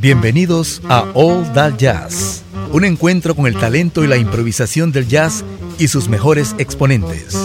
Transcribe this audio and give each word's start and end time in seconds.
Bienvenidos 0.00 0.80
a 0.88 1.04
All 1.12 1.52
That 1.52 1.76
Jazz, 1.76 2.42
un 2.72 2.86
encuentro 2.86 3.36
con 3.36 3.46
el 3.46 3.54
talento 3.54 4.02
y 4.02 4.06
la 4.06 4.16
improvisación 4.16 4.92
del 4.92 5.06
jazz 5.06 5.44
y 5.78 5.88
sus 5.88 6.08
mejores 6.08 6.54
exponentes. 6.56 7.36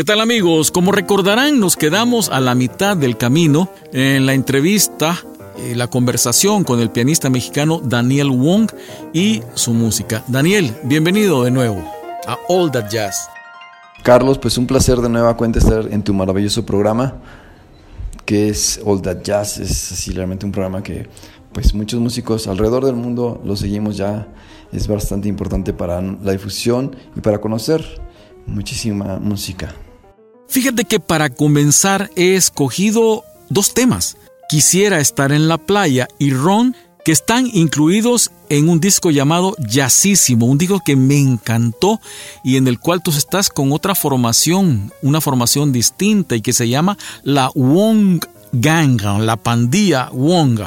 ¿Qué 0.00 0.04
tal 0.04 0.22
amigos? 0.22 0.70
Como 0.70 0.92
recordarán, 0.92 1.60
nos 1.60 1.76
quedamos 1.76 2.30
a 2.30 2.40
la 2.40 2.54
mitad 2.54 2.96
del 2.96 3.18
camino 3.18 3.68
en 3.92 4.24
la 4.24 4.32
entrevista, 4.32 5.18
eh, 5.58 5.74
la 5.76 5.88
conversación 5.88 6.64
con 6.64 6.80
el 6.80 6.88
pianista 6.88 7.28
mexicano 7.28 7.82
Daniel 7.84 8.30
Wong 8.30 8.70
y 9.12 9.42
su 9.52 9.74
música. 9.74 10.24
Daniel, 10.26 10.74
bienvenido 10.84 11.44
de 11.44 11.50
nuevo 11.50 11.84
a 12.26 12.38
All 12.48 12.70
That 12.70 12.88
Jazz. 12.88 13.28
Carlos, 14.02 14.38
pues 14.38 14.56
un 14.56 14.66
placer 14.66 14.96
de 15.02 15.10
nueva 15.10 15.36
cuenta 15.36 15.58
estar 15.58 15.86
en 15.92 16.02
tu 16.02 16.14
maravilloso 16.14 16.64
programa, 16.64 17.16
que 18.24 18.48
es 18.48 18.80
All 18.82 19.02
That 19.02 19.20
Jazz. 19.22 19.58
Es 19.58 19.92
así 19.92 20.12
realmente 20.12 20.46
un 20.46 20.52
programa 20.52 20.82
que 20.82 21.10
pues 21.52 21.74
muchos 21.74 22.00
músicos 22.00 22.46
alrededor 22.46 22.86
del 22.86 22.96
mundo 22.96 23.42
lo 23.44 23.54
seguimos 23.54 23.98
ya. 23.98 24.28
Es 24.72 24.88
bastante 24.88 25.28
importante 25.28 25.74
para 25.74 26.00
la 26.00 26.32
difusión 26.32 26.96
y 27.14 27.20
para 27.20 27.38
conocer 27.38 27.84
muchísima 28.46 29.18
música. 29.18 29.74
Fíjate 30.50 30.84
que 30.84 30.98
para 30.98 31.30
comenzar 31.30 32.10
he 32.16 32.34
escogido 32.34 33.24
dos 33.50 33.72
temas. 33.72 34.16
Quisiera 34.48 34.98
estar 34.98 35.30
en 35.30 35.46
la 35.46 35.58
playa 35.58 36.08
y 36.18 36.32
Ron, 36.32 36.74
que 37.04 37.12
están 37.12 37.48
incluidos 37.52 38.32
en 38.48 38.68
un 38.68 38.80
disco 38.80 39.12
llamado 39.12 39.54
Jazzísimo, 39.60 40.46
un 40.46 40.58
disco 40.58 40.82
que 40.84 40.96
me 40.96 41.18
encantó 41.18 42.00
y 42.42 42.56
en 42.56 42.66
el 42.66 42.80
cual 42.80 43.00
tú 43.00 43.12
estás 43.12 43.48
con 43.48 43.70
otra 43.70 43.94
formación, 43.94 44.92
una 45.02 45.20
formación 45.20 45.70
distinta 45.70 46.34
y 46.34 46.40
que 46.40 46.52
se 46.52 46.68
llama 46.68 46.98
la 47.22 47.52
Wong 47.54 48.20
Gang, 48.50 49.00
la 49.20 49.36
pandilla 49.36 50.10
Wong. 50.12 50.62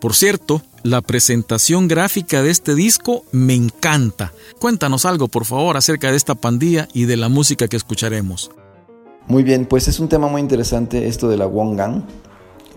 Por 0.00 0.16
cierto, 0.16 0.62
la 0.82 1.00
presentación 1.00 1.86
gráfica 1.86 2.42
de 2.42 2.50
este 2.50 2.74
disco 2.74 3.24
me 3.30 3.54
encanta. 3.54 4.32
Cuéntanos 4.58 5.04
algo, 5.04 5.28
por 5.28 5.44
favor, 5.44 5.76
acerca 5.76 6.10
de 6.10 6.16
esta 6.16 6.34
pandilla 6.34 6.88
y 6.92 7.04
de 7.04 7.16
la 7.16 7.28
música 7.28 7.68
que 7.68 7.76
escucharemos. 7.76 8.50
Muy 9.28 9.42
bien, 9.42 9.66
pues 9.66 9.88
es 9.88 10.00
un 10.00 10.08
tema 10.08 10.26
muy 10.26 10.40
interesante 10.40 11.06
esto 11.06 11.28
de 11.28 11.36
la 11.36 11.46
Gang. 11.46 12.02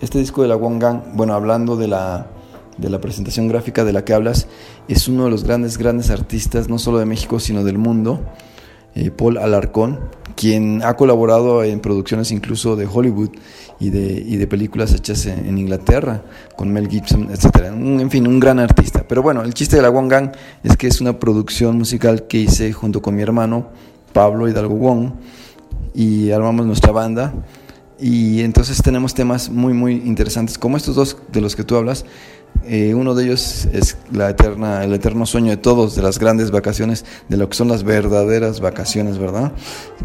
Este 0.01 0.19
disco 0.19 0.41
de 0.41 0.49
la 0.49 0.57
Gang, 0.57 1.01
bueno, 1.13 1.33
hablando 1.33 1.77
de 1.77 1.87
la, 1.87 2.27
de 2.77 2.89
la 2.89 2.99
presentación 2.99 3.47
gráfica 3.47 3.85
de 3.85 3.93
la 3.93 4.03
que 4.03 4.13
hablas, 4.13 4.47
es 4.89 5.07
uno 5.07 5.23
de 5.23 5.29
los 5.29 5.45
grandes, 5.45 5.77
grandes 5.77 6.09
artistas, 6.09 6.67
no 6.67 6.77
solo 6.77 6.99
de 6.99 7.05
México, 7.05 7.39
sino 7.39 7.63
del 7.63 7.77
mundo, 7.77 8.19
eh, 8.95 9.11
Paul 9.11 9.37
Alarcón, 9.37 10.01
quien 10.35 10.83
ha 10.83 10.97
colaborado 10.97 11.63
en 11.63 11.79
producciones 11.79 12.31
incluso 12.31 12.75
de 12.75 12.85
Hollywood 12.85 13.29
y 13.79 13.89
de, 13.89 14.21
y 14.27 14.35
de 14.35 14.45
películas 14.45 14.93
hechas 14.93 15.27
en, 15.27 15.57
Inglaterra, 15.57 16.21
con 16.57 16.73
Mel 16.73 16.89
Gibson, 16.89 17.29
etc. 17.31 17.67
En 17.67 18.11
fin, 18.11 18.27
un 18.27 18.41
gran 18.41 18.59
artista. 18.59 19.05
Pero 19.07 19.21
bueno, 19.21 19.41
el 19.43 19.53
chiste 19.53 19.77
de 19.77 19.83
la 19.83 19.89
Gang 19.89 20.33
es 20.63 20.75
que 20.75 20.87
es 20.87 20.99
una 20.99 21.17
producción 21.17 21.77
musical 21.77 22.27
que 22.27 22.39
hice 22.39 22.73
junto 22.73 23.01
con 23.01 23.15
mi 23.15 23.21
hermano, 23.21 23.69
Pablo 24.11 24.49
Hidalgo 24.49 24.75
Wong, 24.75 25.11
y 25.93 26.31
armamos 26.31 26.65
nuestra 26.65 26.91
banda. 26.91 27.33
Y 27.99 28.41
entonces 28.41 28.81
tenemos 28.81 29.13
temas 29.13 29.49
muy, 29.49 29.73
muy 29.73 29.93
interesantes, 29.93 30.57
como 30.57 30.75
estos 30.75 30.95
dos 30.95 31.17
de 31.31 31.39
los 31.39 31.55
que 31.55 31.63
tú 31.63 31.75
hablas. 31.75 32.03
Eh, 32.63 32.93
uno 32.93 33.15
de 33.15 33.25
ellos 33.25 33.67
es 33.71 33.97
la 34.11 34.29
eterna, 34.29 34.83
el 34.83 34.93
eterno 34.93 35.25
sueño 35.25 35.49
de 35.49 35.57
todos, 35.57 35.95
de 35.95 36.01
las 36.01 36.19
grandes 36.19 36.51
vacaciones, 36.51 37.05
de 37.27 37.37
lo 37.37 37.49
que 37.49 37.55
son 37.55 37.67
las 37.67 37.83
verdaderas 37.83 38.59
vacaciones, 38.59 39.17
¿verdad? 39.17 39.53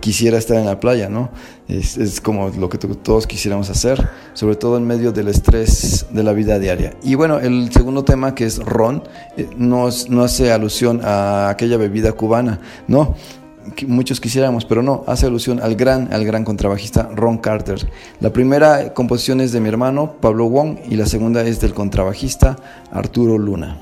Quisiera 0.01 0.39
estar 0.39 0.57
en 0.57 0.67
la 0.67 0.81
playa, 0.81 1.09
¿no? 1.09 1.31
Es, 1.69 1.99
es 1.99 2.21
como 2.21 2.49
lo 2.51 2.69
que 2.69 2.79
todos 2.79 3.27
quisiéramos 3.27 3.69
hacer, 3.69 4.09
sobre 4.33 4.57
todo 4.57 4.79
en 4.79 4.87
medio 4.87 5.13
del 5.13 5.29
estrés 5.29 6.07
de 6.11 6.23
la 6.23 6.33
vida 6.33 6.59
diaria. 6.59 6.95
Y 7.03 7.15
bueno, 7.15 7.41
el 7.41 7.71
segundo 7.73 8.05
tema 8.05 8.35
que 8.35 8.47
es 8.47 8.59
ron, 8.59 9.03
eh, 9.37 9.49
no, 9.57 9.89
no 10.09 10.23
hace 10.23 10.53
alusión 10.53 11.01
a 11.03 11.51
aquella 11.51 11.77
bebida 11.77 12.13
cubana, 12.13 12.61
¿no? 12.89 13.17
Muchos 13.87 14.21
quisiéramos, 14.21 14.65
pero 14.65 14.83
no, 14.83 15.05
hace 15.07 15.27
alusión 15.27 15.61
al 15.61 15.77
gran, 15.77 16.13
al 16.13 16.25
gran 16.25 16.45
contrabajista 16.45 17.09
Ron 17.15 17.39
Carter. 17.39 17.89
La 18.21 18.33
primera 18.33 18.95
composición 18.95 19.41
es 19.41 19.53
de 19.53 19.61
mi 19.61 19.69
hermano 19.69 20.17
Pablo 20.21 20.47
Wong 20.47 20.79
y 20.89 20.97
la 20.97 21.07
segunda 21.07 21.43
es 21.43 21.61
del 21.61 21.75
contrabajista 21.75 22.57
Arturo 22.91 23.39
Luna. 23.39 23.79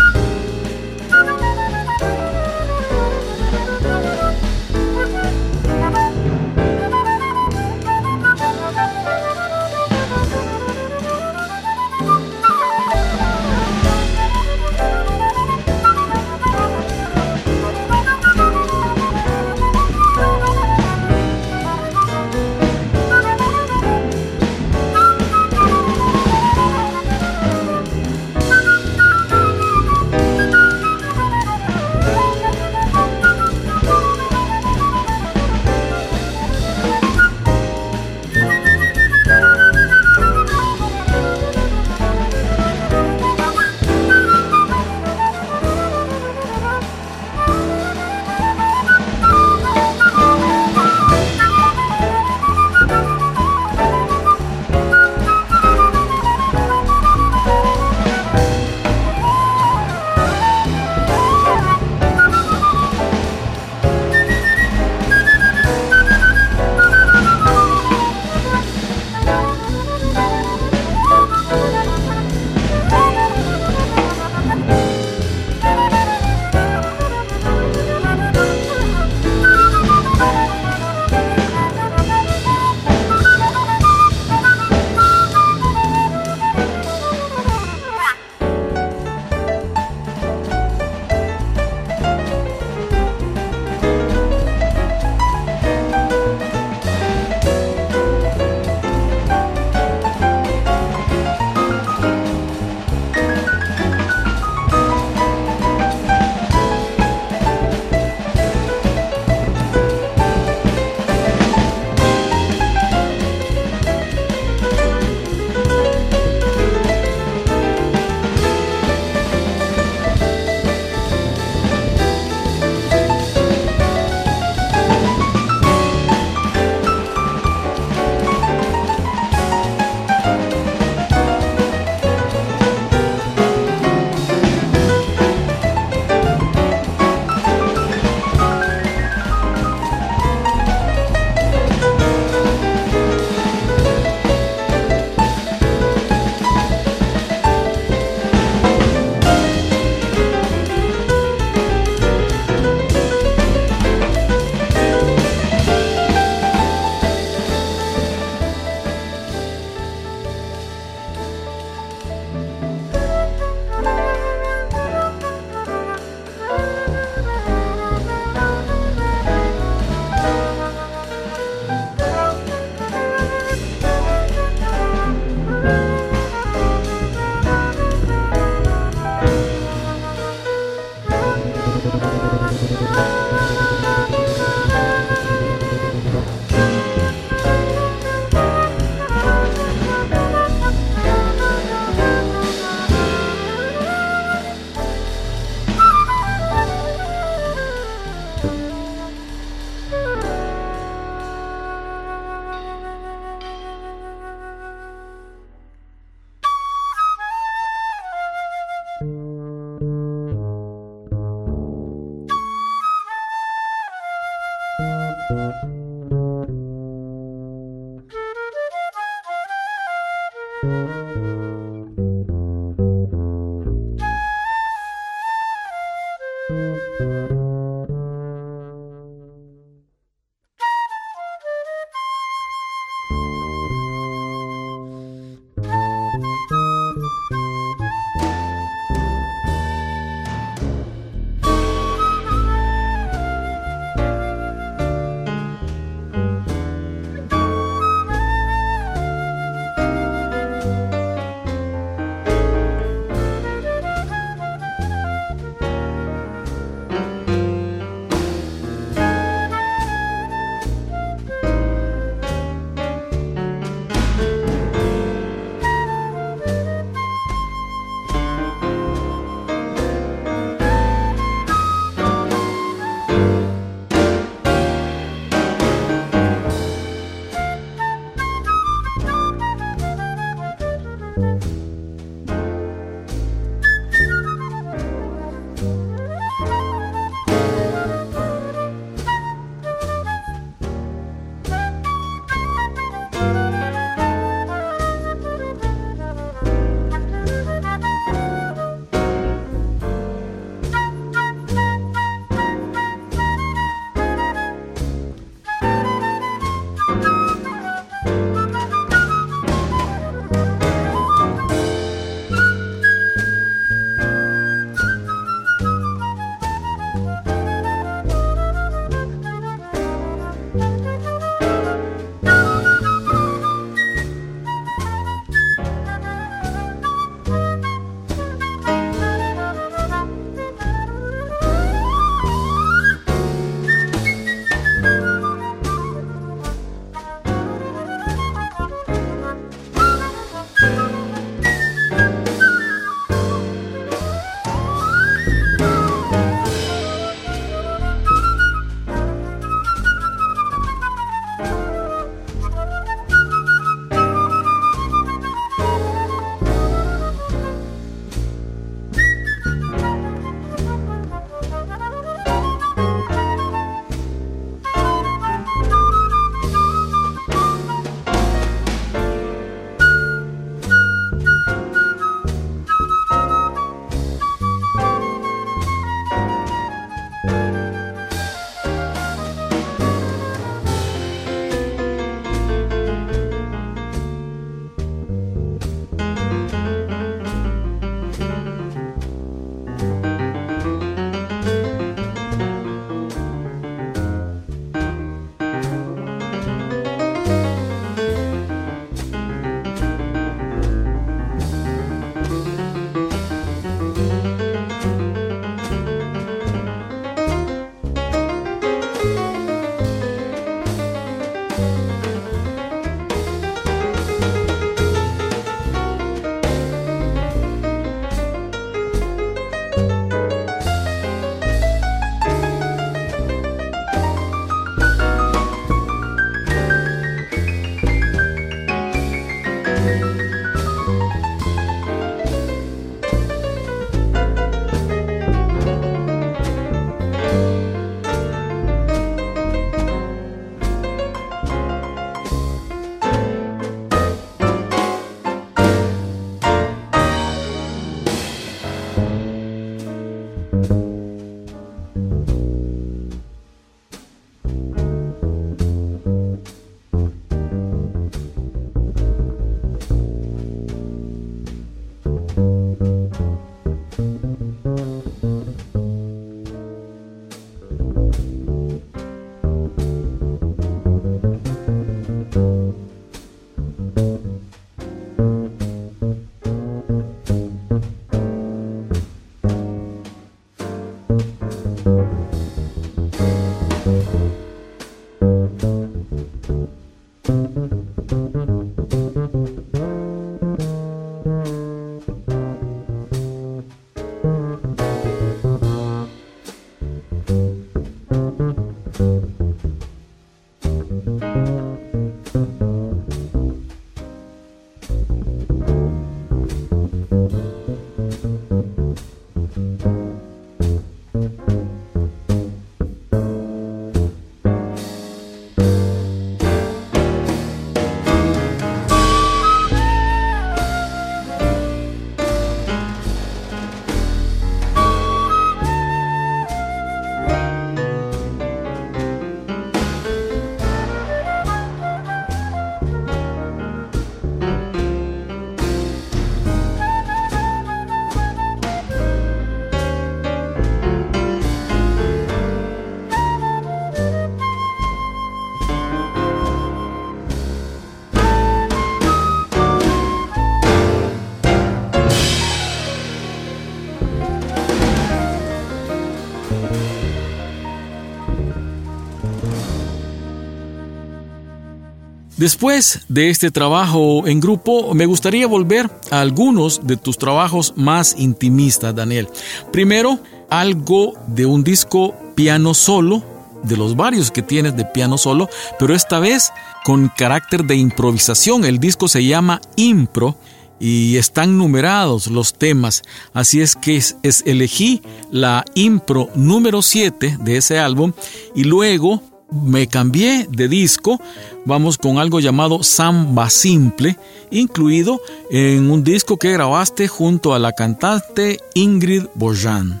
Después 562.42 563.02
de 563.06 563.30
este 563.30 563.52
trabajo 563.52 564.26
en 564.26 564.40
grupo, 564.40 564.94
me 564.94 565.06
gustaría 565.06 565.46
volver 565.46 565.88
a 566.10 566.22
algunos 566.22 566.84
de 566.84 566.96
tus 566.96 567.16
trabajos 567.16 567.72
más 567.76 568.16
intimistas, 568.18 568.92
Daniel. 568.96 569.28
Primero, 569.72 570.18
algo 570.50 571.12
de 571.28 571.46
un 571.46 571.62
disco 571.62 572.16
piano 572.34 572.74
solo, 572.74 573.22
de 573.62 573.76
los 573.76 573.94
varios 573.94 574.32
que 574.32 574.42
tienes 574.42 574.76
de 574.76 574.84
piano 574.84 575.18
solo, 575.18 575.48
pero 575.78 575.94
esta 575.94 576.18
vez 576.18 576.50
con 576.84 577.12
carácter 577.16 577.62
de 577.62 577.76
improvisación. 577.76 578.64
El 578.64 578.80
disco 578.80 579.06
se 579.06 579.24
llama 579.24 579.60
Impro 579.76 580.36
y 580.80 581.18
están 581.18 581.56
numerados 581.56 582.26
los 582.26 582.54
temas. 582.54 583.02
Así 583.32 583.60
es 583.60 583.76
que 583.76 583.94
es, 583.96 584.16
elegí 584.46 585.00
la 585.30 585.64
impro 585.76 586.28
número 586.34 586.82
7 586.82 587.38
de 587.40 587.56
ese 587.56 587.78
álbum 587.78 588.12
y 588.52 588.64
luego 588.64 589.22
me 589.52 589.86
cambié 589.86 590.46
de 590.50 590.68
disco. 590.68 591.20
Vamos 591.64 591.98
con 591.98 592.18
algo 592.18 592.40
llamado 592.40 592.82
Samba 592.82 593.50
Simple, 593.50 594.16
incluido 594.50 595.20
en 595.50 595.90
un 595.90 596.02
disco 596.02 596.36
que 596.36 596.52
grabaste 596.52 597.08
junto 597.08 597.54
a 597.54 597.58
la 597.58 597.72
cantante 597.72 598.58
Ingrid 598.74 599.26
Bojan. 599.34 600.00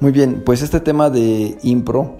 Muy 0.00 0.12
bien, 0.12 0.42
pues 0.44 0.62
este 0.62 0.80
tema 0.80 1.10
de 1.10 1.58
impro 1.62 2.18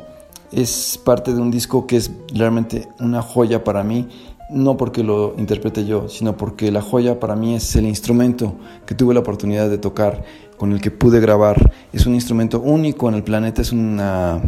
es 0.51 0.99
parte 1.05 1.35
de 1.35 1.41
un 1.41 1.51
disco 1.51 1.87
que 1.87 1.97
es 1.97 2.11
realmente 2.33 2.89
una 2.99 3.23
joya 3.23 3.63
para 3.63 3.85
mí 3.85 4.09
no 4.51 4.77
porque 4.77 5.03
lo 5.03 5.35
interprete 5.37 5.85
yo, 5.85 6.09
sino 6.09 6.37
porque 6.37 6.73
la 6.73 6.81
joya 6.81 7.21
para 7.21 7.37
mí 7.37 7.55
es 7.55 7.77
el 7.77 7.87
instrumento 7.87 8.55
que 8.87 8.95
tuve 8.95 9.15
la 9.15 9.21
oportunidad 9.21 9.69
de 9.69 9.79
tocar, 9.79 10.25
con 10.57 10.73
el 10.73 10.81
que 10.81 10.91
pude 10.91 11.21
grabar. 11.21 11.71
Es 11.93 12.07
un 12.07 12.15
instrumento 12.15 12.61
único 12.61 13.09
en 13.09 13.17
el 13.17 13.23
planeta, 13.23 13.63
es 13.63 13.73
una 13.73 14.41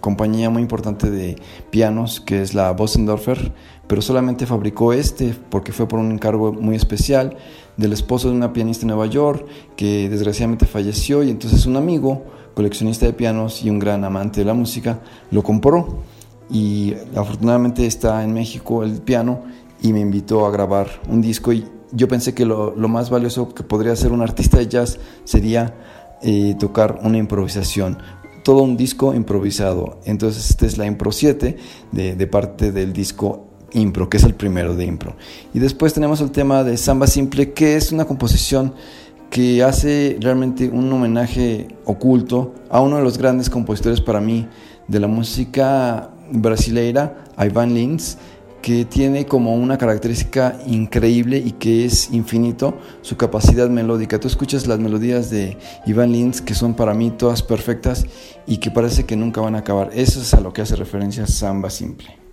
compañía 0.00 0.50
muy 0.50 0.62
importante 0.62 1.10
de 1.10 1.36
pianos 1.70 2.20
que 2.20 2.42
es 2.42 2.54
la 2.54 2.72
Bosendorfer, 2.72 3.52
pero 3.86 4.02
solamente 4.02 4.46
fabricó 4.46 4.92
este 4.92 5.34
porque 5.50 5.72
fue 5.72 5.88
por 5.88 5.98
un 5.98 6.12
encargo 6.12 6.52
muy 6.52 6.76
especial 6.76 7.36
del 7.76 7.92
esposo 7.92 8.28
de 8.28 8.36
una 8.36 8.52
pianista 8.52 8.82
en 8.82 8.88
Nueva 8.88 9.06
York 9.06 9.46
que 9.76 10.08
desgraciadamente 10.08 10.66
falleció 10.66 11.22
y 11.22 11.30
entonces 11.30 11.66
un 11.66 11.76
amigo, 11.76 12.24
coleccionista 12.54 13.06
de 13.06 13.12
pianos 13.12 13.62
y 13.62 13.70
un 13.70 13.78
gran 13.78 14.04
amante 14.04 14.40
de 14.40 14.46
la 14.46 14.54
música, 14.54 15.00
lo 15.30 15.42
compró. 15.42 15.98
Y 16.48 16.94
afortunadamente 17.16 17.86
está 17.86 18.22
en 18.22 18.32
México 18.32 18.84
el 18.84 19.02
piano 19.02 19.42
y 19.82 19.92
me 19.92 20.00
invitó 20.00 20.46
a 20.46 20.50
grabar 20.50 20.88
un 21.08 21.20
disco 21.20 21.52
y 21.52 21.66
yo 21.92 22.08
pensé 22.08 22.34
que 22.34 22.44
lo, 22.44 22.72
más 22.76 23.10
valioso 23.10 23.54
que 23.54 23.62
podría 23.62 23.92
hacer 23.92 24.12
un 24.12 24.22
artista 24.22 24.58
de 24.58 24.68
jazz 24.68 24.98
sería 25.24 25.74
eh, 26.22 26.54
tocar 26.58 27.00
una 27.02 27.18
improvisación, 27.18 27.98
todo 28.46 28.62
un 28.62 28.76
disco 28.76 29.12
improvisado. 29.12 29.98
Entonces 30.04 30.50
esta 30.50 30.66
es 30.66 30.78
la 30.78 30.86
Impro 30.86 31.10
7 31.10 31.56
de, 31.90 32.14
de 32.14 32.26
parte 32.28 32.70
del 32.70 32.92
disco 32.92 33.48
Impro, 33.72 34.08
que 34.08 34.18
es 34.18 34.22
el 34.22 34.34
primero 34.34 34.76
de 34.76 34.84
Impro. 34.84 35.16
Y 35.52 35.58
después 35.58 35.92
tenemos 35.92 36.20
el 36.20 36.30
tema 36.30 36.62
de 36.62 36.76
Samba 36.76 37.08
Simple, 37.08 37.54
que 37.54 37.74
es 37.74 37.90
una 37.90 38.04
composición 38.04 38.72
que 39.30 39.64
hace 39.64 40.16
realmente 40.20 40.68
un 40.68 40.92
homenaje 40.92 41.66
oculto 41.86 42.54
a 42.70 42.80
uno 42.80 42.98
de 42.98 43.02
los 43.02 43.18
grandes 43.18 43.50
compositores 43.50 44.00
para 44.00 44.20
mí 44.20 44.46
de 44.86 45.00
la 45.00 45.08
música 45.08 46.12
brasileira, 46.30 47.24
Ivan 47.36 47.74
Lins, 47.74 48.16
que 48.66 48.84
tiene 48.84 49.26
como 49.26 49.54
una 49.54 49.78
característica 49.78 50.58
increíble 50.66 51.38
y 51.38 51.52
que 51.52 51.84
es 51.84 52.10
infinito 52.10 52.76
su 53.00 53.16
capacidad 53.16 53.68
melódica. 53.68 54.18
Tú 54.18 54.26
escuchas 54.26 54.66
las 54.66 54.80
melodías 54.80 55.30
de 55.30 55.56
Ivan 55.86 56.10
Lins 56.10 56.40
que 56.40 56.52
son 56.52 56.74
para 56.74 56.92
mí 56.92 57.12
todas 57.12 57.44
perfectas 57.44 58.06
y 58.44 58.56
que 58.56 58.72
parece 58.72 59.06
que 59.06 59.14
nunca 59.14 59.40
van 59.40 59.54
a 59.54 59.58
acabar. 59.58 59.90
Eso 59.94 60.20
es 60.20 60.34
a 60.34 60.40
lo 60.40 60.52
que 60.52 60.62
hace 60.62 60.74
referencia 60.74 61.28
Samba 61.28 61.70
Simple. 61.70 62.25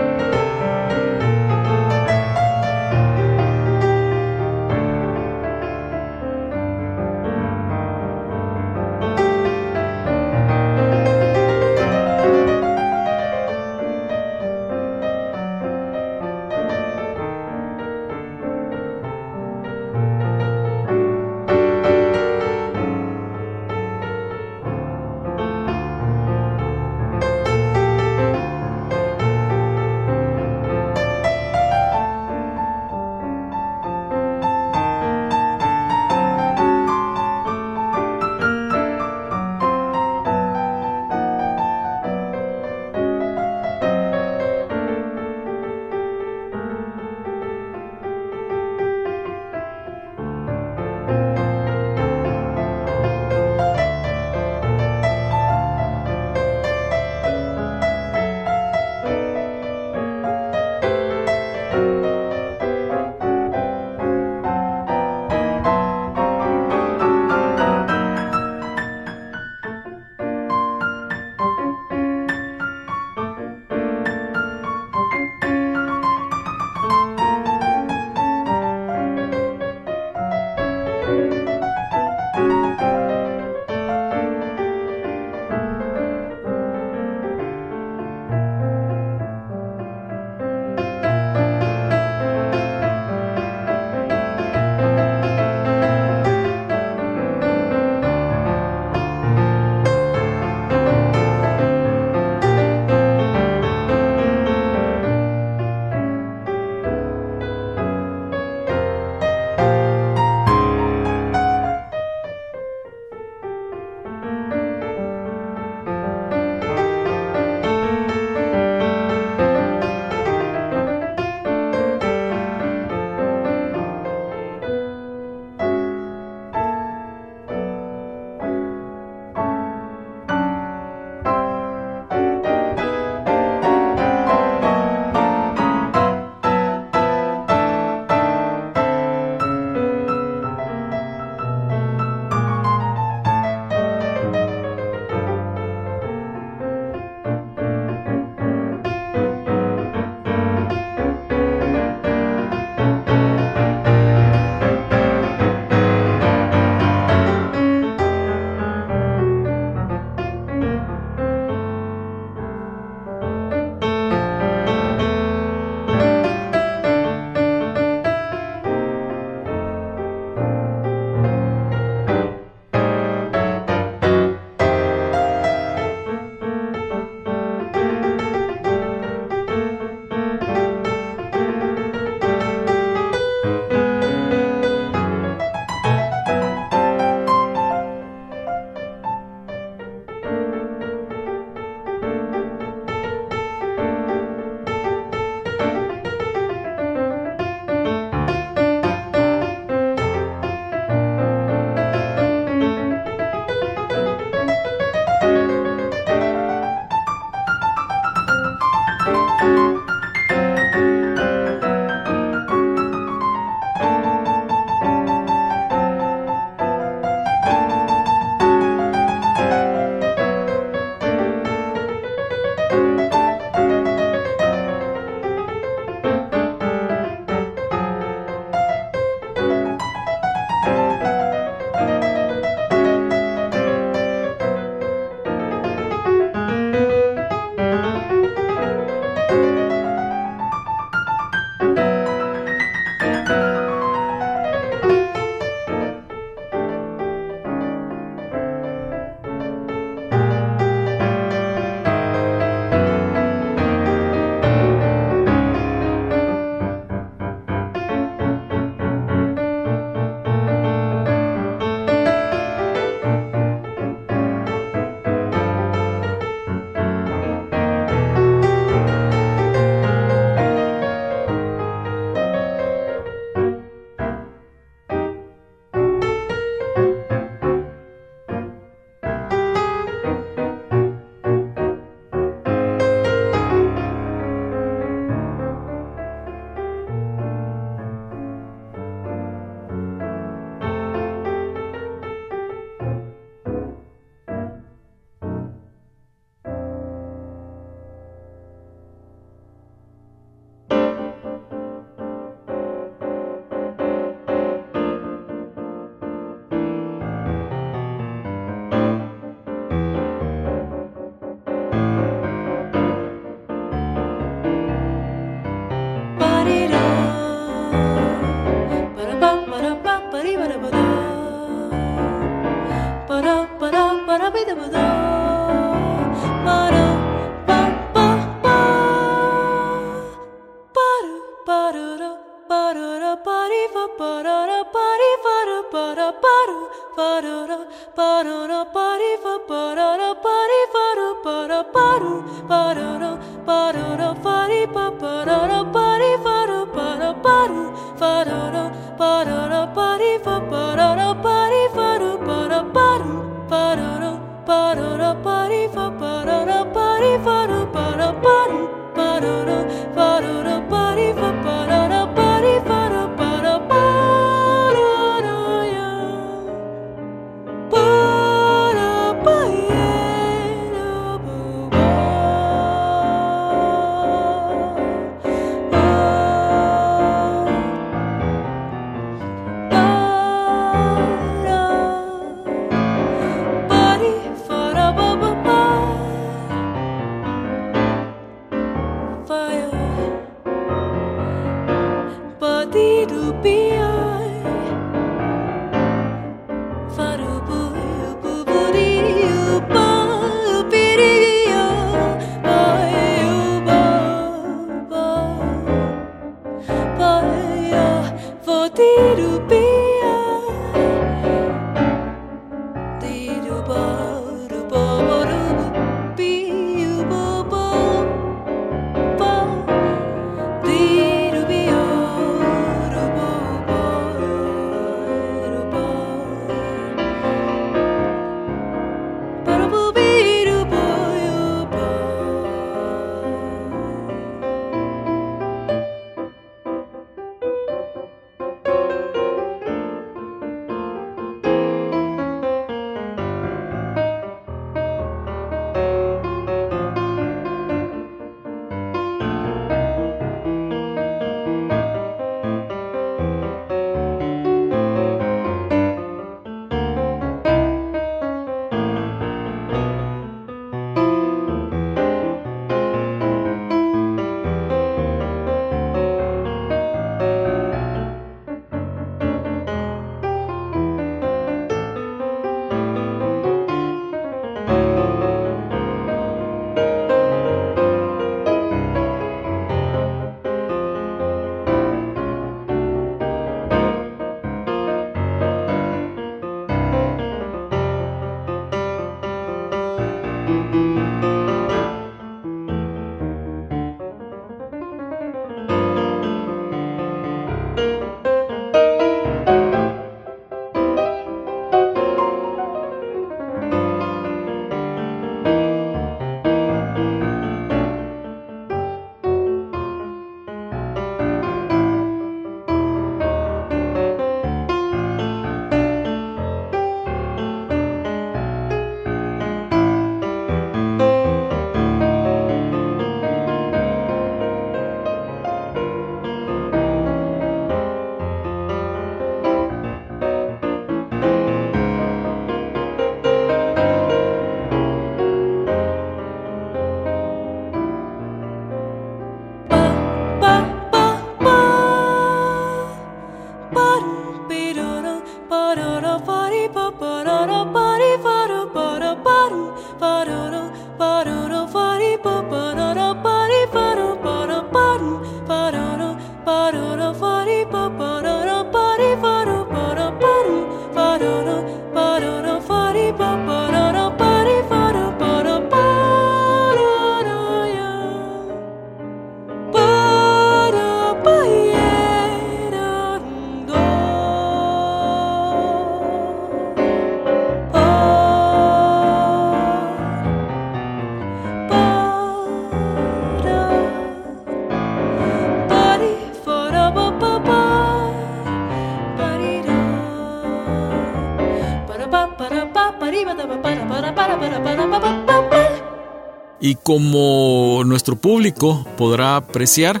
Y 596.70 596.76
como 596.76 597.82
nuestro 597.84 598.14
público 598.14 598.86
podrá 598.96 599.34
apreciar, 599.34 600.00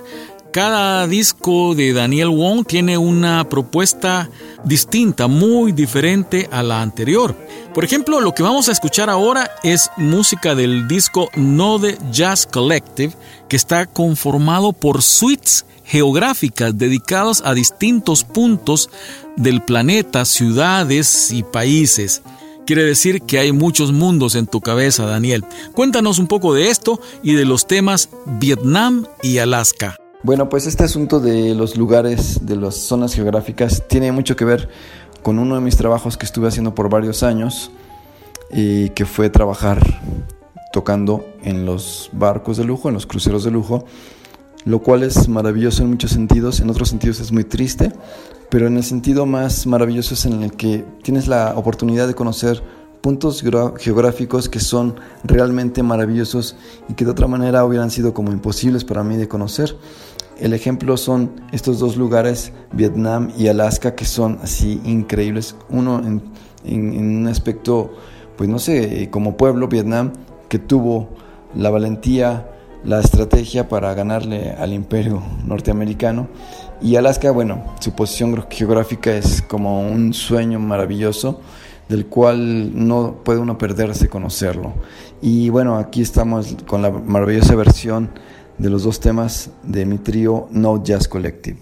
cada 0.52 1.08
disco 1.08 1.74
de 1.74 1.92
Daniel 1.92 2.28
Wong 2.28 2.64
tiene 2.64 2.96
una 2.96 3.42
propuesta 3.48 4.30
distinta, 4.62 5.26
muy 5.26 5.72
diferente 5.72 6.48
a 6.52 6.62
la 6.62 6.80
anterior. 6.80 7.34
Por 7.74 7.84
ejemplo, 7.84 8.20
lo 8.20 8.36
que 8.36 8.44
vamos 8.44 8.68
a 8.68 8.72
escuchar 8.72 9.10
ahora 9.10 9.50
es 9.64 9.90
música 9.96 10.54
del 10.54 10.86
disco 10.86 11.28
Node 11.34 11.98
Jazz 12.12 12.46
Collective, 12.46 13.14
que 13.48 13.56
está 13.56 13.86
conformado 13.86 14.72
por 14.72 15.02
suites 15.02 15.66
geográficas 15.84 16.78
dedicadas 16.78 17.42
a 17.44 17.52
distintos 17.52 18.22
puntos 18.22 18.90
del 19.34 19.60
planeta, 19.60 20.24
ciudades 20.24 21.32
y 21.32 21.42
países. 21.42 22.22
Quiere 22.66 22.84
decir 22.84 23.22
que 23.22 23.38
hay 23.38 23.52
muchos 23.52 23.92
mundos 23.92 24.34
en 24.34 24.46
tu 24.46 24.60
cabeza, 24.60 25.06
Daniel. 25.06 25.44
Cuéntanos 25.74 26.18
un 26.18 26.28
poco 26.28 26.54
de 26.54 26.68
esto 26.68 27.00
y 27.22 27.34
de 27.34 27.44
los 27.44 27.66
temas 27.66 28.10
Vietnam 28.38 29.06
y 29.22 29.38
Alaska. 29.38 29.96
Bueno, 30.22 30.48
pues 30.48 30.66
este 30.66 30.84
asunto 30.84 31.18
de 31.18 31.54
los 31.54 31.76
lugares, 31.76 32.46
de 32.46 32.56
las 32.56 32.76
zonas 32.76 33.14
geográficas, 33.14 33.88
tiene 33.88 34.12
mucho 34.12 34.36
que 34.36 34.44
ver 34.44 34.68
con 35.22 35.38
uno 35.38 35.54
de 35.54 35.60
mis 35.60 35.76
trabajos 35.76 36.16
que 36.16 36.26
estuve 36.26 36.48
haciendo 36.48 36.74
por 36.74 36.90
varios 36.90 37.22
años 37.22 37.70
y 38.52 38.90
que 38.90 39.06
fue 39.06 39.30
trabajar 39.30 40.00
tocando 40.72 41.26
en 41.42 41.66
los 41.66 42.10
barcos 42.12 42.56
de 42.56 42.64
lujo, 42.64 42.88
en 42.88 42.94
los 42.94 43.06
cruceros 43.06 43.44
de 43.44 43.50
lujo, 43.50 43.84
lo 44.64 44.80
cual 44.80 45.02
es 45.02 45.28
maravilloso 45.28 45.82
en 45.82 45.90
muchos 45.90 46.12
sentidos, 46.12 46.60
en 46.60 46.70
otros 46.70 46.90
sentidos 46.90 47.20
es 47.20 47.32
muy 47.32 47.44
triste, 47.44 47.92
pero 48.50 48.66
en 48.66 48.76
el 48.76 48.82
sentido 48.82 49.26
más 49.26 49.66
maravilloso 49.66 50.14
es 50.14 50.26
en 50.26 50.42
el 50.42 50.52
que 50.52 50.84
tienes 51.02 51.28
la 51.28 51.54
oportunidad 51.56 52.06
de 52.06 52.14
conocer 52.14 52.62
puntos 53.00 53.42
geográficos 53.78 54.48
que 54.48 54.60
son 54.60 54.96
realmente 55.24 55.82
maravillosos 55.82 56.56
y 56.88 56.94
que 56.94 57.04
de 57.04 57.12
otra 57.12 57.26
manera 57.26 57.64
hubieran 57.64 57.90
sido 57.90 58.12
como 58.12 58.32
imposibles 58.32 58.84
para 58.84 59.02
mí 59.02 59.16
de 59.16 59.28
conocer. 59.28 59.76
El 60.38 60.52
ejemplo 60.52 60.96
son 60.96 61.32
estos 61.52 61.78
dos 61.78 61.96
lugares, 61.96 62.52
Vietnam 62.72 63.30
y 63.36 63.48
Alaska, 63.48 63.94
que 63.94 64.04
son 64.04 64.38
así 64.42 64.80
increíbles. 64.84 65.54
Uno 65.68 66.00
en, 66.00 66.22
un 66.64 67.26
aspecto, 67.26 67.92
pues 68.36 68.48
no 68.48 68.58
sé, 68.58 69.08
como 69.10 69.36
pueblo, 69.36 69.68
Vietnam, 69.68 70.12
que 70.48 70.58
tuvo 70.58 71.10
la 71.54 71.70
valentía, 71.70 72.50
la 72.84 73.00
estrategia 73.00 73.68
para 73.68 73.92
ganarle 73.94 74.52
al 74.52 74.72
imperio 74.72 75.22
norteamericano. 75.44 76.28
Y 76.82 76.96
Alaska, 76.96 77.30
bueno, 77.30 77.62
su 77.80 77.92
posición 77.92 78.46
geográfica 78.48 79.14
es 79.14 79.42
como 79.42 79.80
un 79.82 80.14
sueño 80.14 80.58
maravilloso 80.58 81.40
del 81.90 82.06
cual 82.06 82.70
no 82.86 83.16
puede 83.24 83.40
uno 83.40 83.58
perderse 83.58 84.08
conocerlo. 84.08 84.72
Y 85.20 85.50
bueno, 85.50 85.76
aquí 85.76 86.00
estamos 86.00 86.56
con 86.66 86.82
la 86.82 86.90
maravillosa 86.90 87.54
versión 87.56 88.10
de 88.58 88.70
los 88.70 88.84
dos 88.84 89.00
temas 89.00 89.50
de 89.62 89.84
mi 89.84 89.98
trío 89.98 90.48
No 90.52 90.82
Jazz 90.82 91.08
Collective. 91.08 91.58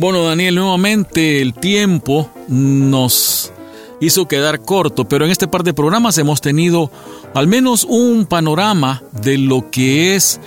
Bueno, 0.00 0.24
Daniel, 0.24 0.54
nuevamente 0.54 1.42
el 1.42 1.52
tiempo 1.52 2.30
nos 2.48 3.52
hizo 4.00 4.26
quedar 4.26 4.62
corto, 4.62 5.06
pero 5.06 5.26
en 5.26 5.30
este 5.30 5.46
par 5.46 5.62
de 5.62 5.74
programas 5.74 6.16
hemos 6.16 6.40
tenido 6.40 6.90
al 7.34 7.46
menos 7.48 7.84
un 7.84 8.24
panorama 8.24 9.02
de 9.22 9.36
lo 9.36 9.70
que 9.70 10.14
es 10.14 10.40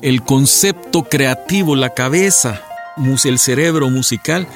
el 0.00 0.22
concepto 0.22 1.02
creativo, 1.02 1.74
la 1.74 1.92
cabeza, 1.92 2.62
el 3.24 3.40
cerebro 3.40 3.90
musical 3.90 4.46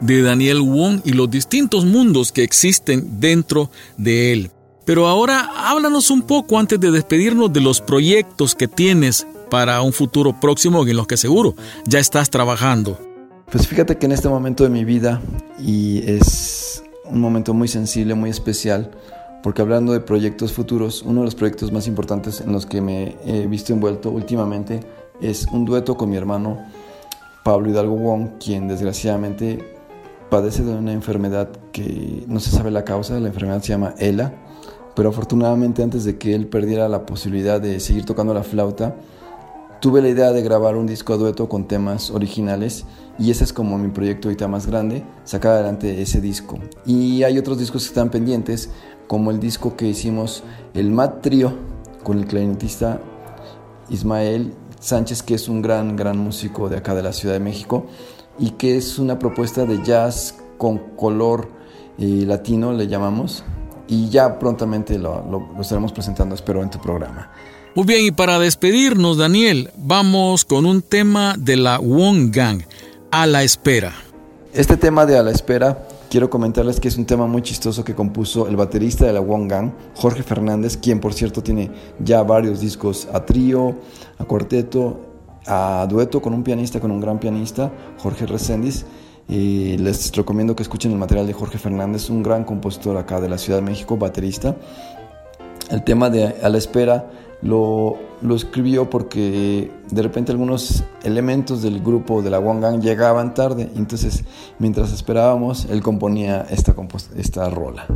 de 0.00 0.22
Daniel 0.22 0.60
Wong 0.60 1.02
y 1.04 1.12
los 1.12 1.30
distintos 1.30 1.84
mundos 1.84 2.32
que 2.32 2.42
existen 2.42 3.20
dentro 3.20 3.70
de 3.96 4.32
él. 4.32 4.50
Pero 4.84 5.06
ahora 5.06 5.52
háblanos 5.56 6.10
un 6.10 6.22
poco 6.22 6.58
antes 6.58 6.80
de 6.80 6.90
despedirnos 6.90 7.52
de 7.52 7.60
los 7.60 7.80
proyectos 7.80 8.56
que 8.56 8.66
tienes 8.66 9.24
para 9.50 9.80
un 9.82 9.92
futuro 9.92 10.40
próximo 10.40 10.84
en 10.84 10.96
los 10.96 11.06
que 11.06 11.16
seguro 11.16 11.54
ya 11.86 12.00
estás 12.00 12.28
trabajando. 12.28 13.09
Pues 13.50 13.66
fíjate 13.66 13.98
que 13.98 14.06
en 14.06 14.12
este 14.12 14.28
momento 14.28 14.62
de 14.62 14.70
mi 14.70 14.84
vida 14.84 15.20
y 15.58 16.08
es 16.08 16.84
un 17.04 17.20
momento 17.20 17.52
muy 17.52 17.66
sensible, 17.66 18.14
muy 18.14 18.30
especial, 18.30 18.92
porque 19.42 19.60
hablando 19.60 19.92
de 19.92 19.98
proyectos 19.98 20.52
futuros, 20.52 21.02
uno 21.02 21.22
de 21.22 21.24
los 21.24 21.34
proyectos 21.34 21.72
más 21.72 21.88
importantes 21.88 22.40
en 22.40 22.52
los 22.52 22.64
que 22.64 22.80
me 22.80 23.16
he 23.26 23.48
visto 23.48 23.72
envuelto 23.72 24.10
últimamente 24.10 24.78
es 25.20 25.48
un 25.48 25.64
dueto 25.64 25.96
con 25.96 26.10
mi 26.10 26.16
hermano 26.16 26.58
Pablo 27.42 27.68
Hidalgo 27.70 27.96
Wong, 27.96 28.38
quien 28.38 28.68
desgraciadamente 28.68 29.58
padece 30.30 30.62
de 30.62 30.72
una 30.72 30.92
enfermedad 30.92 31.48
que 31.72 32.22
no 32.28 32.38
se 32.38 32.52
sabe 32.52 32.70
la 32.70 32.84
causa, 32.84 33.18
la 33.18 33.28
enfermedad 33.28 33.62
se 33.62 33.70
llama 33.70 33.96
ELA, 33.98 34.32
pero 34.94 35.08
afortunadamente 35.08 35.82
antes 35.82 36.04
de 36.04 36.18
que 36.18 36.36
él 36.36 36.46
perdiera 36.46 36.88
la 36.88 37.04
posibilidad 37.04 37.60
de 37.60 37.80
seguir 37.80 38.04
tocando 38.04 38.32
la 38.32 38.44
flauta, 38.44 38.94
tuve 39.80 40.02
la 40.02 40.08
idea 40.08 40.32
de 40.32 40.42
grabar 40.42 40.76
un 40.76 40.86
disco 40.86 41.16
dueto 41.16 41.48
con 41.48 41.66
temas 41.66 42.10
originales 42.10 42.84
y 43.18 43.30
ese 43.30 43.44
es 43.44 43.52
como 43.52 43.78
mi 43.78 43.88
proyecto 43.88 44.28
ahorita 44.28 44.46
más 44.46 44.66
grande, 44.66 45.04
sacar 45.24 45.52
adelante 45.52 46.02
ese 46.02 46.20
disco. 46.20 46.58
Y 46.84 47.22
hay 47.22 47.38
otros 47.38 47.58
discos 47.58 47.82
que 47.82 47.88
están 47.88 48.10
pendientes, 48.10 48.70
como 49.06 49.30
el 49.30 49.40
disco 49.40 49.76
que 49.76 49.86
hicimos, 49.86 50.42
el 50.74 50.90
Mat 50.90 51.22
Trio, 51.22 51.54
con 52.02 52.18
el 52.18 52.26
clarinetista 52.26 53.00
Ismael 53.88 54.54
Sánchez, 54.78 55.22
que 55.22 55.34
es 55.34 55.48
un 55.48 55.62
gran, 55.62 55.96
gran 55.96 56.18
músico 56.18 56.68
de 56.68 56.76
acá 56.76 56.94
de 56.94 57.02
la 57.02 57.12
Ciudad 57.12 57.34
de 57.34 57.40
México 57.40 57.86
y 58.38 58.50
que 58.52 58.76
es 58.76 58.98
una 58.98 59.18
propuesta 59.18 59.64
de 59.64 59.82
jazz 59.82 60.36
con 60.56 60.78
color 60.96 61.48
eh, 61.98 62.24
latino, 62.26 62.72
le 62.72 62.86
llamamos, 62.86 63.44
y 63.88 64.08
ya 64.08 64.38
prontamente 64.38 64.98
lo 64.98 65.50
estaremos 65.60 65.92
presentando, 65.92 66.34
espero, 66.34 66.62
en 66.62 66.70
tu 66.70 66.78
programa. 66.78 67.30
Muy 67.76 67.84
bien, 67.84 68.04
y 68.04 68.10
para 68.10 68.40
despedirnos, 68.40 69.16
Daniel, 69.16 69.70
vamos 69.76 70.44
con 70.44 70.66
un 70.66 70.82
tema 70.82 71.36
de 71.38 71.56
la 71.56 71.78
Wong 71.78 72.34
Gang, 72.34 72.62
A 73.12 73.28
la 73.28 73.44
Espera. 73.44 73.92
Este 74.52 74.76
tema 74.76 75.06
de 75.06 75.16
A 75.16 75.22
la 75.22 75.30
Espera, 75.30 75.86
quiero 76.10 76.28
comentarles 76.28 76.80
que 76.80 76.88
es 76.88 76.96
un 76.96 77.06
tema 77.06 77.28
muy 77.28 77.42
chistoso 77.42 77.84
que 77.84 77.94
compuso 77.94 78.48
el 78.48 78.56
baterista 78.56 79.06
de 79.06 79.12
la 79.12 79.20
Wong 79.20 79.48
Gang, 79.48 79.70
Jorge 79.94 80.24
Fernández, 80.24 80.78
quien 80.78 80.98
por 80.98 81.14
cierto 81.14 81.44
tiene 81.44 81.70
ya 82.00 82.24
varios 82.24 82.60
discos 82.60 83.06
a 83.12 83.24
trío, 83.24 83.76
a 84.18 84.24
cuarteto, 84.24 84.98
a 85.46 85.86
dueto 85.88 86.20
con 86.20 86.34
un 86.34 86.42
pianista, 86.42 86.80
con 86.80 86.90
un 86.90 87.00
gran 87.00 87.20
pianista, 87.20 87.70
Jorge 87.98 88.26
Reséndiz. 88.26 88.84
Y 89.28 89.78
les 89.78 90.10
recomiendo 90.10 90.56
que 90.56 90.64
escuchen 90.64 90.90
el 90.90 90.98
material 90.98 91.28
de 91.28 91.34
Jorge 91.34 91.56
Fernández, 91.56 92.10
un 92.10 92.24
gran 92.24 92.42
compositor 92.42 92.96
acá 92.96 93.20
de 93.20 93.28
la 93.28 93.38
Ciudad 93.38 93.60
de 93.60 93.64
México, 93.64 93.96
baterista. 93.96 94.56
El 95.70 95.84
tema 95.84 96.10
de 96.10 96.34
A 96.42 96.48
la 96.48 96.58
Espera 96.58 97.08
lo, 97.42 97.98
lo, 98.22 98.36
escribió 98.36 98.90
porque 98.90 99.70
de 99.90 100.02
repente 100.02 100.32
algunos 100.32 100.84
elementos 101.02 101.62
del 101.62 101.80
grupo 101.80 102.22
de 102.22 102.30
la 102.30 102.38
Wangan 102.38 102.82
llegaban 102.82 103.34
tarde, 103.34 103.70
entonces 103.76 104.24
mientras 104.58 104.92
esperábamos 104.92 105.64
él 105.66 105.82
componía 105.82 106.46
esta, 106.50 106.74
esta 107.16 107.48
rola. 107.48 107.86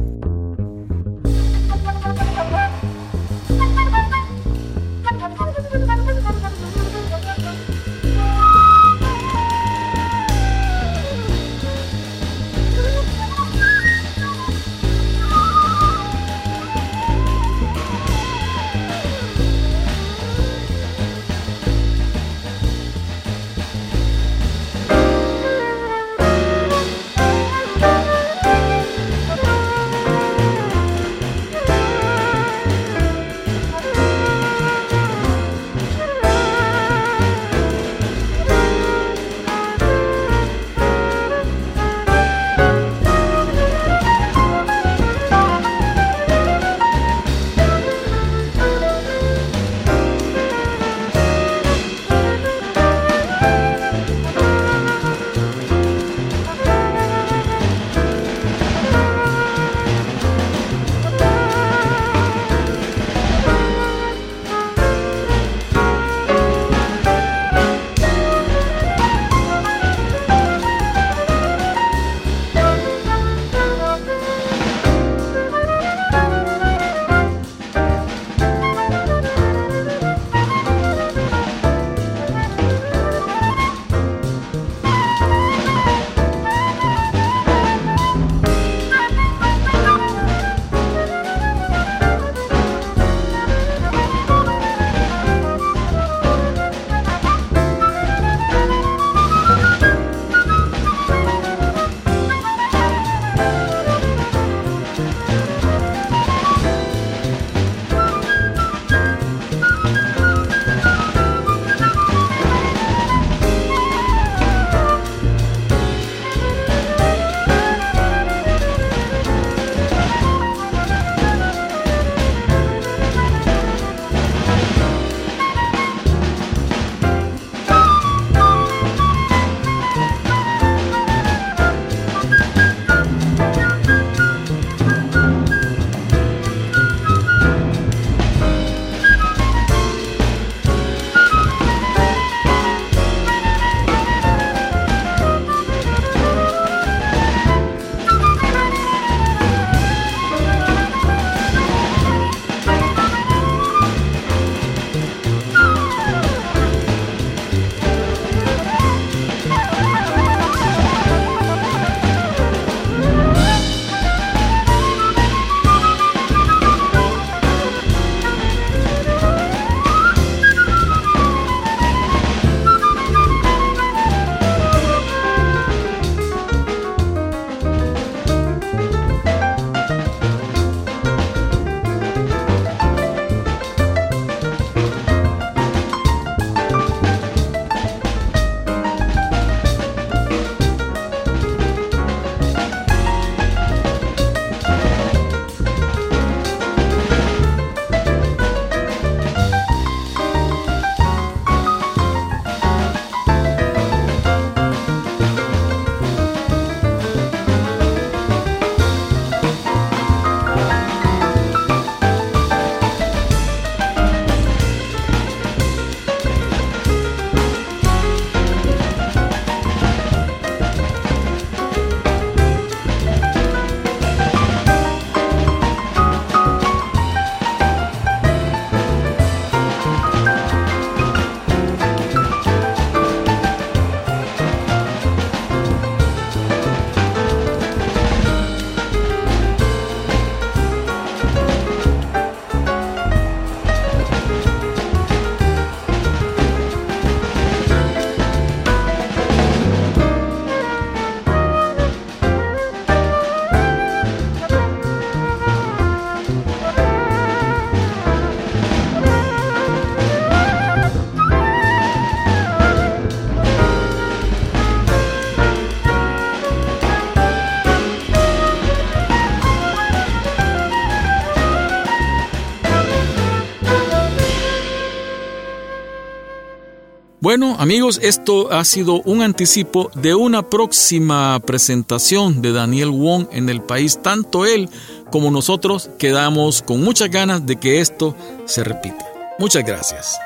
Bueno, 277.37 277.57
amigos, 277.59 277.99
esto 278.01 278.53
ha 278.53 278.65
sido 278.65 279.03
un 279.03 279.21
anticipo 279.21 279.91
de 279.97 280.15
una 280.15 280.49
próxima 280.49 281.41
presentación 281.45 282.41
de 282.43 282.53
Daniel 282.53 282.91
Wong 282.91 283.27
en 283.33 283.49
el 283.49 283.61
país. 283.61 284.01
Tanto 284.01 284.47
él 284.47 284.69
como 285.11 285.33
nosotros 285.33 285.91
quedamos 285.99 286.63
con 286.63 286.85
muchas 286.85 287.11
ganas 287.11 287.45
de 287.45 287.57
que 287.57 287.81
esto 287.81 288.15
se 288.45 288.63
repita. 288.63 289.05
Muchas 289.41 289.65
gracias. 289.65 290.17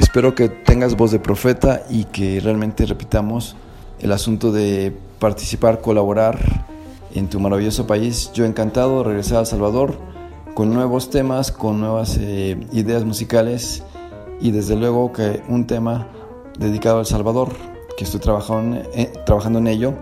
Espero 0.00 0.34
que 0.34 0.48
tengas 0.48 0.96
voz 0.96 1.12
de 1.12 1.20
profeta 1.20 1.84
y 1.88 2.02
que 2.06 2.40
realmente 2.40 2.84
repitamos 2.84 3.54
el 4.00 4.10
asunto 4.10 4.50
de 4.50 4.92
participar, 5.20 5.80
colaborar 5.80 6.66
en 7.14 7.30
tu 7.30 7.38
maravilloso 7.38 7.86
país. 7.86 8.32
Yo 8.34 8.44
encantado 8.44 8.98
de 8.98 9.04
regresar 9.04 9.42
a 9.42 9.44
Salvador 9.44 9.96
con 10.54 10.74
nuevos 10.74 11.10
temas, 11.10 11.52
con 11.52 11.78
nuevas 11.78 12.18
eh, 12.20 12.58
ideas 12.72 13.04
musicales 13.04 13.84
y 14.40 14.50
desde 14.50 14.76
luego 14.76 15.12
que 15.12 15.42
un 15.48 15.66
tema 15.66 16.08
dedicado 16.58 16.98
al 16.98 17.06
Salvador, 17.06 17.48
que 17.96 18.04
estoy 18.04 18.20
trabajando, 18.20 18.82
eh, 18.94 19.12
trabajando 19.26 19.58
en 19.58 19.66
ello, 19.66 19.94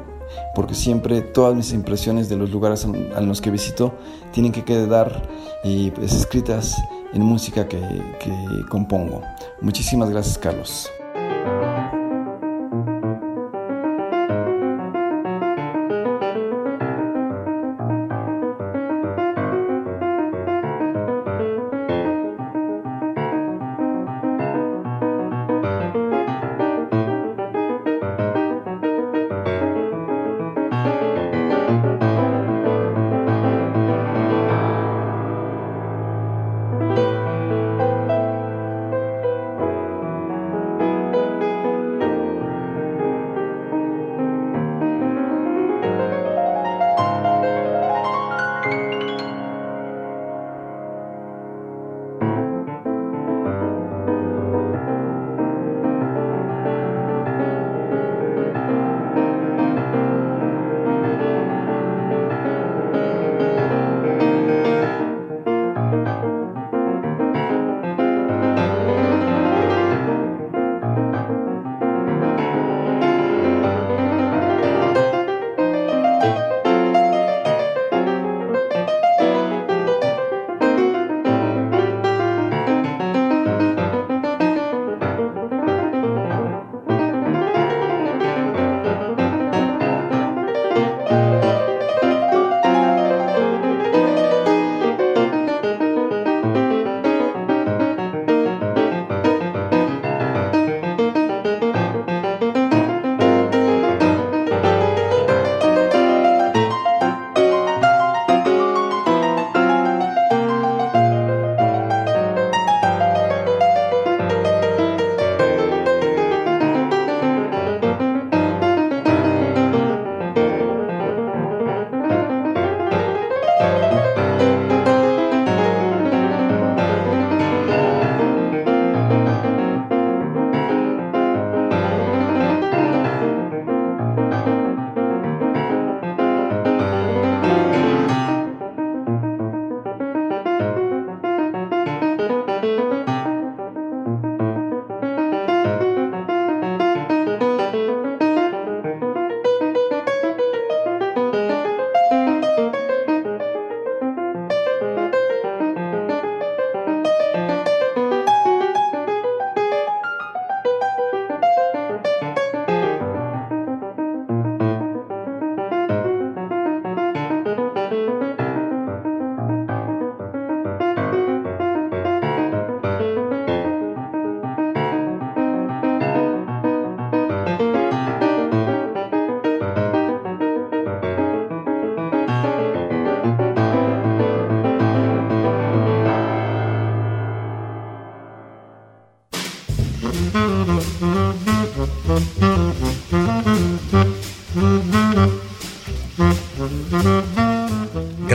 porque 0.54 0.74
siempre 0.74 1.22
todas 1.22 1.54
mis 1.54 1.72
impresiones 1.72 2.28
de 2.28 2.36
los 2.36 2.50
lugares 2.50 2.86
a 3.14 3.20
los 3.20 3.40
que 3.40 3.50
visito 3.50 3.94
tienen 4.32 4.52
que 4.52 4.64
quedar 4.64 5.22
y 5.64 5.90
pues, 5.92 6.12
escritas 6.14 6.76
en 7.12 7.22
música 7.22 7.66
que, 7.68 7.80
que 8.20 8.34
compongo. 8.68 9.22
Muchísimas 9.60 10.10
gracias 10.10 10.38
Carlos. 10.38 10.90